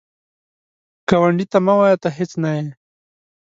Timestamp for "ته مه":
1.51-1.73